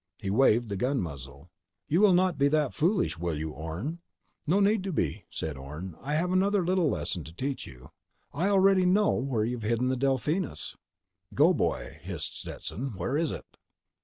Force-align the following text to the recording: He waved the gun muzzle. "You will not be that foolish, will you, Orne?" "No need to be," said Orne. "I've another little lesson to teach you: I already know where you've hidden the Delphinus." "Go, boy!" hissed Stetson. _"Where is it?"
He 0.17 0.31
waved 0.31 0.67
the 0.69 0.77
gun 0.77 0.99
muzzle. 0.99 1.51
"You 1.87 2.01
will 2.01 2.13
not 2.15 2.39
be 2.39 2.47
that 2.47 2.73
foolish, 2.73 3.19
will 3.19 3.37
you, 3.37 3.51
Orne?" 3.51 3.99
"No 4.47 4.59
need 4.59 4.83
to 4.85 4.91
be," 4.91 5.25
said 5.29 5.57
Orne. 5.57 5.95
"I've 6.01 6.31
another 6.31 6.65
little 6.65 6.89
lesson 6.89 7.23
to 7.25 7.31
teach 7.31 7.67
you: 7.67 7.91
I 8.33 8.47
already 8.47 8.87
know 8.87 9.11
where 9.11 9.45
you've 9.45 9.61
hidden 9.61 9.89
the 9.89 9.95
Delphinus." 9.95 10.75
"Go, 11.35 11.53
boy!" 11.53 11.99
hissed 12.01 12.39
Stetson. 12.39 12.93
_"Where 12.93 13.15
is 13.15 13.31
it?" 13.31 13.45